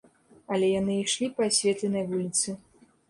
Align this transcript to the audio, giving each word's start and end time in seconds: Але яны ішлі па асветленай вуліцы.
Але 0.53 0.69
яны 0.81 0.95
ішлі 1.03 1.29
па 1.37 1.41
асветленай 1.49 2.09
вуліцы. 2.11 2.49